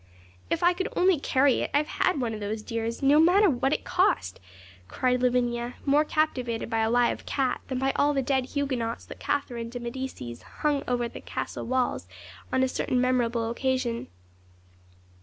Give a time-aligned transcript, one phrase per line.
[0.49, 3.71] 'If I could only carry it, I'd have one of those dears, no matter what
[3.71, 4.39] it cost!'
[4.87, 9.19] cried Lavinia, more captivated by a live cat than by all the dead Huguenots that
[9.19, 12.07] Catherine de Medicis hung over the castle walls
[12.51, 14.07] on a certain memorable occasion.